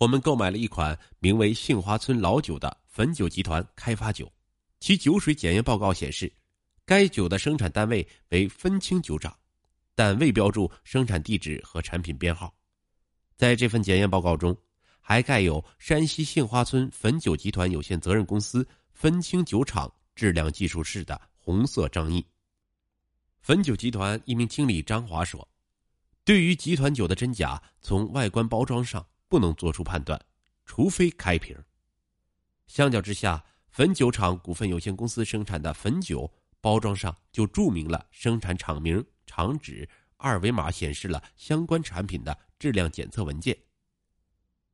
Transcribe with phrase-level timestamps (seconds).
[0.00, 4.32] 我们购买了一款名为“杏花村老酒”的汾酒集团开发酒，
[4.80, 6.32] 其酒水检验报告显示，
[6.86, 9.38] 该酒的生产单位为汾清酒厂，
[9.94, 12.50] 但未标注生产地址和产品编号。
[13.36, 14.56] 在这份检验报告中，
[15.02, 22.24] 还盖有山西杏花村汾酒集团有限责任公司汾清酒厂质量技术室的红色章印。
[23.42, 25.46] 汾酒集团一名经理张华说
[26.24, 30.20] ：“对于集团酒的真假，从外观包装上。”不能做出判断，
[30.66, 31.56] 除非开瓶。
[32.66, 43.56] 相较之下，汾酒厂股份有限公司生产的汾酒包装上就注明了生产厂名、厂址，二维码显示了相关产品的质量检测文件。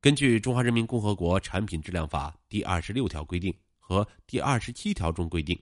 [0.00, 5.60] 根据《中华人民共和国产品质量法》第二十六条规定和第二十七条中规定，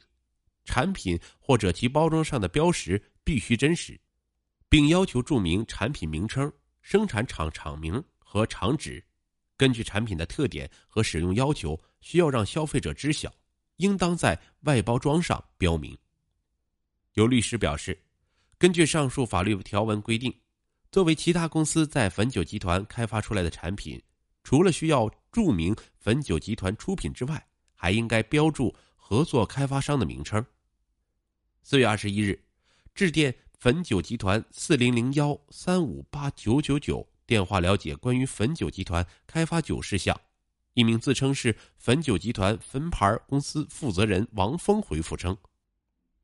[0.64, 4.00] 产品或者其包装上的标识必须真实，
[4.68, 8.00] 并要求注明产品名称、生产厂厂名。
[8.28, 9.02] 和厂址，
[9.56, 13.32] 根据产品的特点和使用要求，需要让消费者知晓，
[13.76, 15.96] 应当在外包装上标明。
[17.14, 17.96] 有律师表示，
[18.58, 20.34] 根据上述法律条文规定，
[20.90, 24.02] 作为其他公司在汾酒集团开发出来的产品，
[24.42, 27.46] 除了需要注明汾酒集团出品之外，
[27.76, 30.44] 还应该标注合作开发商的名称。
[31.62, 32.42] 四月二十一日，
[32.92, 37.08] 致电汾酒集团四零零幺三五八九九九。
[37.26, 40.18] 电话了解关于汾酒集团开发酒事项，
[40.74, 45.36] 一名自称是汾酒集团汾牌公司负责人王峰回复称，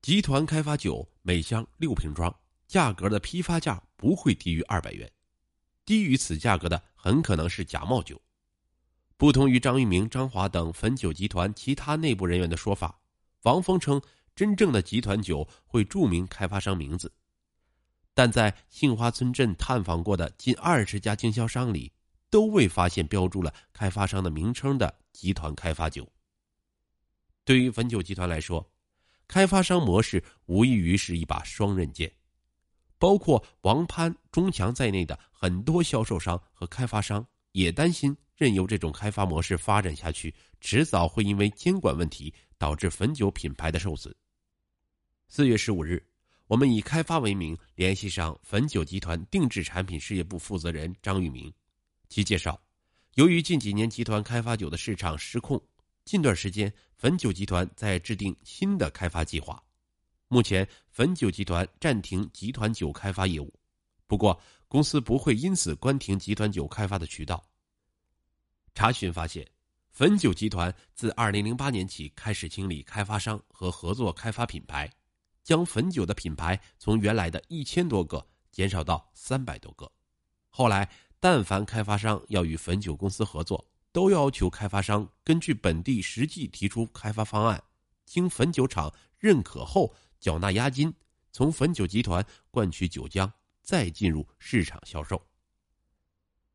[0.01, 2.33] 集团开发酒每箱六瓶装，
[2.69, 5.11] 价格的批发价不会低于二百元，
[5.85, 8.21] 低于此价格的很可能是假冒酒。
[9.17, 13.01] 不同于张玉明、张华等汾酒集团其他内部人员的说法，
[13.43, 14.01] 王峰称
[14.35, 17.13] 真正的集团酒会注明开发商名字。
[18.15, 21.91] 但在杏花村镇探访过的近二十家经销商里，
[22.29, 26.07] 都未发现标注了开发商的名称的集团开发酒。
[27.45, 28.71] 对于汾酒集团来说，
[29.27, 32.13] 开发商模式无异于是一把双刃剑，
[32.99, 44.15] 包括王潘、钟强在内的很多销售商和开发商也担心，任由这种开发模式发展下去，迟早会因为监管问题导致汾酒品牌的受损。
[45.29, 46.12] 四月十五日。
[46.53, 51.51] 我们以开发为名联系上汾酒集团定制产品事业部负责人张玉明，
[52.11, 52.61] 其介绍，
[53.15, 55.59] 由于近几年集团开发酒的市场失控，
[56.05, 59.65] 近段时间汾酒集团在制定新的开发计划。
[60.29, 63.51] 目前汾酒集团暂停集团酒开发业务，
[64.07, 64.39] 不过
[64.69, 67.43] 公司不会因此关停集团酒开发的渠道。
[68.75, 69.51] 查询发现，
[69.91, 74.93] 汾酒集团自二零零八年起开始清理开发商和合作开发品牌。
[75.43, 79.91] 将汾酒的品牌从原来的一千多个减少到三百多个。
[80.49, 87.63] 后来，但凡开发商要与汾酒公司合作，都要求开发商根据本地实际提出开发方案，
[88.05, 90.95] 经汾酒厂认可后缴纳押金，
[91.33, 93.31] 从汾酒集团灌取酒浆，
[93.63, 95.21] 再进入市场销售。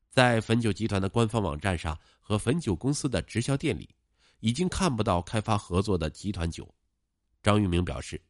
[0.09, 3.89] 在汾酒集团的官方网站上和汾酒公司的直销店里，
[4.39, 6.73] 已经看不到开发合作的集团酒。
[7.43, 8.21] 张玉明表示。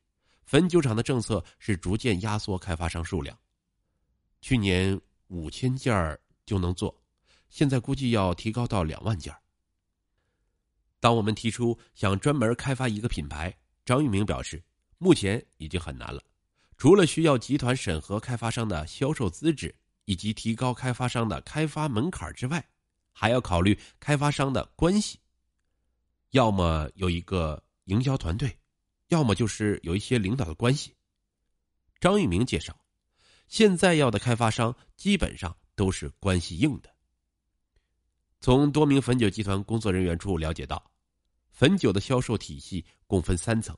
[0.49, 3.37] 汾酒厂的政策是逐渐压缩开发商数量，
[4.39, 6.97] 去年五千件就能做，
[7.49, 9.35] 现在估计要提高到两万件。
[11.01, 13.53] 当我们提出想专门开发一个品牌，
[13.83, 14.63] 张玉明表示，
[14.97, 16.23] 目前已经很难了，
[16.77, 19.75] 除了需要集团审核开发商的销售资质
[20.05, 22.65] 以及提高开发商的开发门槛之外，
[23.11, 25.19] 还要考虑开发商的关系，
[26.29, 28.57] 要么有一个营销团队。
[29.07, 30.95] 要么就是有一些领导的关系。
[31.99, 32.79] 张玉明介绍，
[33.47, 36.93] 现在要的开发商基本上都是关系硬的。
[38.39, 40.91] 从多名汾酒集团工作人员处了解到，
[41.51, 43.75] 汾酒的销售体系共分三层：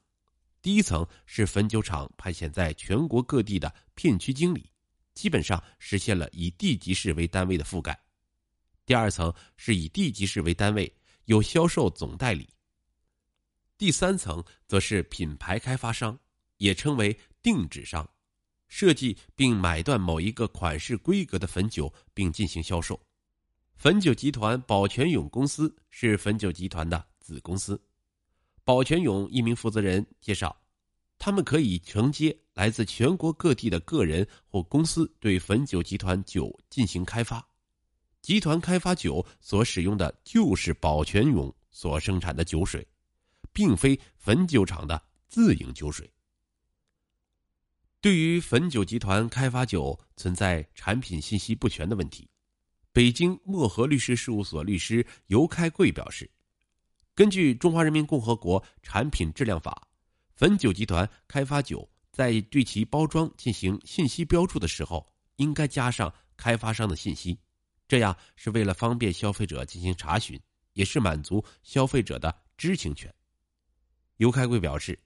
[0.61, 4.69] 第一层是汾酒厂派遣在全国各地的片区经理，
[5.13, 7.93] 基本上实现了以地级市为单位的覆盖；
[8.85, 10.93] 第二层是以地级市为单位，
[11.25, 12.49] 有销售总代理。
[13.79, 16.19] 第三层则是品牌开发商，
[16.57, 18.05] 也称为定制商，
[18.67, 22.99] 设计并买断某一个款式规格的汾酒并进行销售。
[23.77, 27.81] 汾酒集团宝泉永公司是汾酒集团的子公司。
[28.65, 30.53] 宝泉永一名负责人介绍，
[31.17, 37.47] 他们可以承接来自全国各地的个人或公司对汾酒集团酒进行开发，
[38.21, 42.85] 集团开发酒所使用的就是宝泉永所生产的酒水。
[43.59, 46.09] 并非汾酒厂的自营酒水。
[47.99, 52.25] 对于汾酒集团开发酒存在产品信息不全的问题，
[52.93, 56.31] 北京漠河律师事务所律师尤开贵表示，
[57.13, 59.85] 根据《中华人民共和国产品质量法》，
[60.39, 67.37] 汾酒集团开发酒在对其包装进行信息标注的时候，应该加上开发商的信息，
[67.89, 70.39] 这样是为了方便消费者进行查询，
[70.71, 73.13] 也是满足消费者的知情权。
[74.19, 74.99] 尤开贵表示，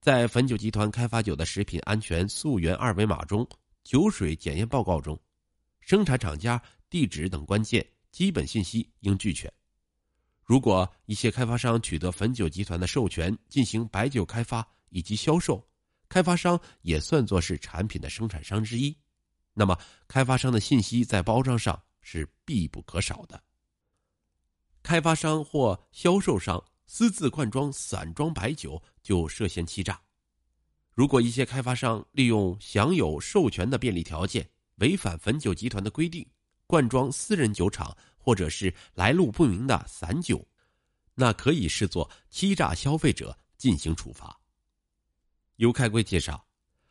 [0.00, 3.48] 在汾酒集团开发酒的食品安全溯源二维码中，
[3.84, 5.18] 酒水检验报告中，
[5.80, 6.62] 生产厂家。
[6.90, 9.50] 地址等关键基本信息应俱全。
[10.44, 15.66] 如果一些开发商取得汾酒集团的授权进行白酒开发以及销售，
[16.10, 18.94] 开发商也算作是产品的生产商之一，
[19.54, 19.74] 那么
[20.06, 23.42] 开发商的信息在包装上是必不可少的。
[24.82, 26.62] 开发商或销售商
[26.94, 29.98] 私自灌装散装白酒就涉嫌欺诈。
[30.92, 36.22] 如果一些开发商利用享有授权的便利条件，违反汾酒集团的规定。
[36.66, 40.46] 灌装私人酒厂或者是来路不明的散酒，
[41.14, 44.38] 那可以视作欺诈消费者进行处罚。
[45.56, 46.46] 尤开贵介绍，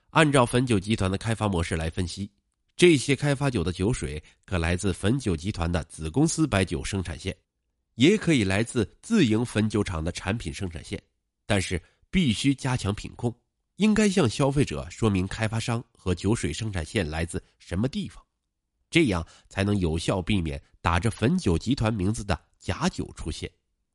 [0.09, 2.31] 按照汾酒集团的开发模式来分析，
[2.75, 7.38] 这些开发酒的酒水可来自汾酒集团的子公司白酒生产线，
[7.95, 11.01] 也可以来自自营汾酒厂的产品生产线，
[11.45, 13.33] 但是必须加强品控，
[13.75, 18.23] 应该向消费者说明开发商和酒水生产线来自什么地方。
[18.89, 23.49] 这样才能有效避免打着汾酒集团名字的假酒出现，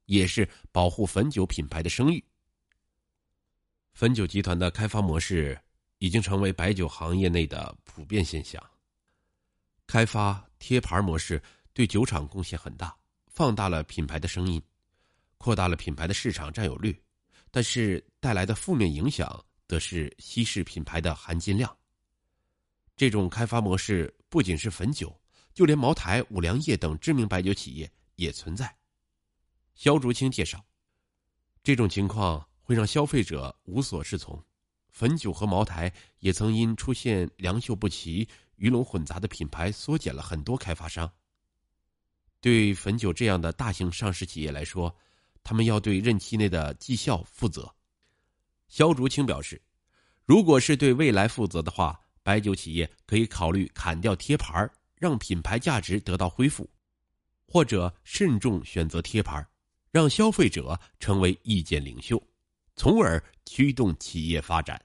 [0.06, 2.25] 也是保护汾酒品牌的声誉。
[3.93, 5.58] 汾酒集团的开发模式
[5.98, 8.62] 已经成为白酒行业内的普遍现象。
[9.87, 12.96] 开发贴牌模式对酒厂贡献很大，
[13.37, 14.61] 放大了品牌的声音，
[15.37, 16.99] 扩大了品牌的市场占有率，
[17.50, 21.77] 但是带来的负面影响则是稀释品牌的含金量。
[22.97, 25.15] 这种开发模式不仅是汾酒，
[25.53, 28.75] 就连茅台、五粮液等知名白酒企业也存在。
[29.75, 30.65] 肖竹清介绍，
[31.62, 34.43] 这种情况会让消费者无所适从。
[34.91, 41.12] 汾酒和茅台也曾因出现良莠不齐、鱼龙混杂的品牌，缩减了很多开发商。
[42.46, 44.94] 对汾酒这样的大型上市企业来说，
[45.43, 47.69] 他们要对任期内的绩效负责。
[48.69, 49.60] 肖竹清表示，
[50.25, 52.00] 如果是对未来负责的话。
[52.22, 56.69] 白酒企业可以考虑砍掉贴牌，让品牌价值得到恢复，
[57.46, 59.44] 或者慎重选择贴牌，
[59.90, 62.20] 让消费者成为意见领袖，
[62.76, 64.81] 从而驱动企业发展。